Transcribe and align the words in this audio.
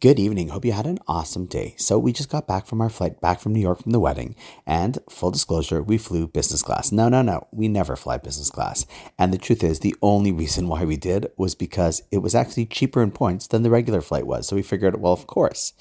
Good 0.00 0.18
evening. 0.18 0.48
Hope 0.48 0.64
you 0.64 0.72
had 0.72 0.86
an 0.86 0.98
awesome 1.06 1.44
day. 1.44 1.74
So, 1.76 1.98
we 1.98 2.14
just 2.14 2.30
got 2.30 2.46
back 2.46 2.64
from 2.64 2.80
our 2.80 2.88
flight 2.88 3.20
back 3.20 3.38
from 3.38 3.52
New 3.52 3.60
York 3.60 3.82
from 3.82 3.92
the 3.92 4.00
wedding. 4.00 4.34
And 4.66 4.98
full 5.10 5.30
disclosure, 5.30 5.82
we 5.82 5.98
flew 5.98 6.26
business 6.26 6.62
class. 6.62 6.90
No, 6.90 7.10
no, 7.10 7.20
no. 7.20 7.48
We 7.52 7.68
never 7.68 7.96
fly 7.96 8.16
business 8.16 8.48
class. 8.48 8.86
And 9.18 9.30
the 9.30 9.36
truth 9.36 9.62
is, 9.62 9.80
the 9.80 9.94
only 10.00 10.32
reason 10.32 10.68
why 10.68 10.86
we 10.86 10.96
did 10.96 11.26
was 11.36 11.54
because 11.54 12.00
it 12.10 12.22
was 12.22 12.34
actually 12.34 12.64
cheaper 12.64 13.02
in 13.02 13.10
points 13.10 13.46
than 13.46 13.62
the 13.62 13.68
regular 13.68 14.00
flight 14.00 14.26
was. 14.26 14.48
So, 14.48 14.56
we 14.56 14.62
figured, 14.62 14.98
well, 14.98 15.12
of 15.12 15.26
course. 15.26 15.74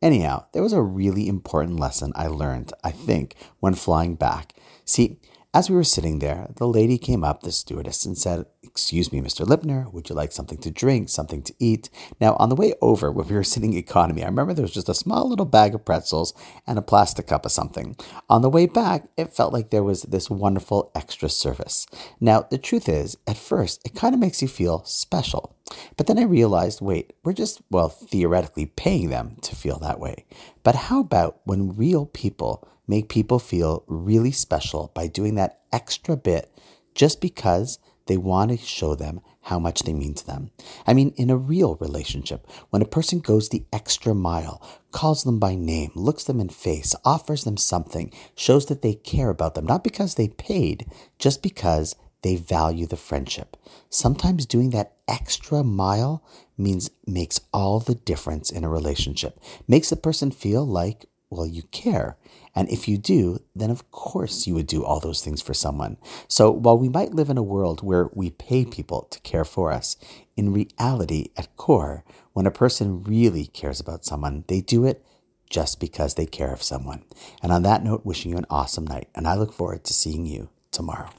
Anyhow, 0.00 0.46
there 0.54 0.62
was 0.62 0.72
a 0.72 0.80
really 0.80 1.28
important 1.28 1.78
lesson 1.78 2.14
I 2.16 2.28
learned, 2.28 2.72
I 2.82 2.92
think, 2.92 3.34
when 3.60 3.74
flying 3.74 4.14
back. 4.14 4.54
See, 4.86 5.20
as 5.52 5.68
we 5.68 5.76
were 5.76 5.84
sitting 5.84 6.18
there, 6.18 6.48
the 6.56 6.68
lady 6.68 6.96
came 6.98 7.24
up, 7.24 7.42
the 7.42 7.52
stewardess, 7.52 8.04
and 8.04 8.16
said, 8.16 8.46
Excuse 8.76 9.10
me, 9.10 9.22
Mr. 9.22 9.46
Lipner, 9.46 9.90
would 9.90 10.10
you 10.10 10.14
like 10.14 10.32
something 10.32 10.58
to 10.58 10.70
drink, 10.70 11.08
something 11.08 11.40
to 11.40 11.54
eat? 11.58 11.88
Now, 12.20 12.36
on 12.38 12.50
the 12.50 12.54
way 12.54 12.74
over, 12.82 13.10
when 13.10 13.26
we 13.26 13.34
were 13.34 13.42
sitting 13.42 13.72
economy, 13.72 14.22
I 14.22 14.26
remember 14.26 14.52
there 14.52 14.60
was 14.60 14.74
just 14.74 14.90
a 14.90 14.94
small 14.94 15.26
little 15.26 15.46
bag 15.46 15.74
of 15.74 15.86
pretzels 15.86 16.34
and 16.66 16.78
a 16.78 16.82
plastic 16.82 17.28
cup 17.28 17.46
of 17.46 17.52
something. 17.52 17.96
On 18.28 18.42
the 18.42 18.50
way 18.50 18.66
back, 18.66 19.08
it 19.16 19.32
felt 19.32 19.54
like 19.54 19.70
there 19.70 19.82
was 19.82 20.02
this 20.02 20.28
wonderful 20.28 20.92
extra 20.94 21.30
service. 21.30 21.86
Now, 22.20 22.42
the 22.42 22.58
truth 22.58 22.86
is, 22.86 23.16
at 23.26 23.38
first, 23.38 23.80
it 23.86 23.94
kind 23.94 24.12
of 24.12 24.20
makes 24.20 24.42
you 24.42 24.46
feel 24.48 24.84
special. 24.84 25.56
But 25.96 26.06
then 26.06 26.18
I 26.18 26.24
realized 26.24 26.82
wait, 26.82 27.14
we're 27.24 27.32
just, 27.32 27.62
well, 27.70 27.88
theoretically 27.88 28.66
paying 28.66 29.08
them 29.08 29.36
to 29.40 29.56
feel 29.56 29.78
that 29.78 30.00
way. 30.00 30.26
But 30.62 30.74
how 30.74 31.00
about 31.00 31.40
when 31.44 31.74
real 31.76 32.04
people 32.04 32.68
make 32.86 33.08
people 33.08 33.38
feel 33.38 33.84
really 33.86 34.32
special 34.32 34.92
by 34.94 35.06
doing 35.06 35.34
that 35.36 35.60
extra 35.72 36.14
bit 36.14 36.52
just 36.94 37.22
because 37.22 37.78
they 38.06 38.16
want 38.16 38.50
to 38.50 38.56
show 38.56 38.94
them 38.94 39.20
how 39.42 39.58
much 39.58 39.82
they 39.82 39.92
mean 39.92 40.14
to 40.14 40.26
them. 40.26 40.50
I 40.86 40.94
mean, 40.94 41.12
in 41.16 41.30
a 41.30 41.36
real 41.36 41.76
relationship, 41.76 42.46
when 42.70 42.82
a 42.82 42.86
person 42.86 43.20
goes 43.20 43.48
the 43.48 43.64
extra 43.72 44.14
mile, 44.14 44.60
calls 44.90 45.24
them 45.24 45.38
by 45.38 45.54
name, 45.54 45.92
looks 45.94 46.24
them 46.24 46.40
in 46.40 46.48
face, 46.48 46.94
offers 47.04 47.44
them 47.44 47.56
something, 47.56 48.12
shows 48.34 48.66
that 48.66 48.82
they 48.82 48.94
care 48.94 49.30
about 49.30 49.54
them, 49.54 49.66
not 49.66 49.84
because 49.84 50.14
they 50.14 50.28
paid, 50.28 50.86
just 51.18 51.42
because 51.42 51.94
they 52.22 52.36
value 52.36 52.86
the 52.86 52.96
friendship. 52.96 53.56
Sometimes 53.88 54.46
doing 54.46 54.70
that 54.70 54.94
extra 55.06 55.62
mile 55.62 56.24
means 56.58 56.90
makes 57.06 57.40
all 57.52 57.78
the 57.78 57.94
difference 57.94 58.50
in 58.50 58.64
a 58.64 58.68
relationship. 58.68 59.38
Makes 59.68 59.90
the 59.90 59.96
person 59.96 60.30
feel 60.30 60.66
like 60.66 61.06
well, 61.30 61.46
you 61.46 61.62
care. 61.64 62.16
And 62.54 62.68
if 62.70 62.88
you 62.88 62.98
do, 62.98 63.38
then 63.54 63.70
of 63.70 63.90
course 63.90 64.46
you 64.46 64.54
would 64.54 64.66
do 64.66 64.84
all 64.84 65.00
those 65.00 65.22
things 65.22 65.42
for 65.42 65.54
someone. 65.54 65.96
So 66.28 66.50
while 66.50 66.78
we 66.78 66.88
might 66.88 67.14
live 67.14 67.30
in 67.30 67.38
a 67.38 67.42
world 67.42 67.82
where 67.82 68.08
we 68.12 68.30
pay 68.30 68.64
people 68.64 69.02
to 69.10 69.20
care 69.20 69.44
for 69.44 69.72
us, 69.72 69.96
in 70.36 70.52
reality, 70.52 71.30
at 71.36 71.54
core, 71.56 72.04
when 72.32 72.46
a 72.46 72.50
person 72.50 73.02
really 73.02 73.46
cares 73.46 73.80
about 73.80 74.04
someone, 74.04 74.44
they 74.46 74.60
do 74.60 74.84
it 74.84 75.04
just 75.50 75.80
because 75.80 76.14
they 76.14 76.26
care 76.26 76.52
of 76.52 76.62
someone. 76.62 77.04
And 77.42 77.52
on 77.52 77.62
that 77.62 77.84
note, 77.84 78.04
wishing 78.04 78.30
you 78.30 78.36
an 78.36 78.46
awesome 78.50 78.86
night. 78.86 79.08
And 79.14 79.26
I 79.26 79.34
look 79.34 79.52
forward 79.52 79.84
to 79.84 79.94
seeing 79.94 80.26
you 80.26 80.48
tomorrow. 80.70 81.10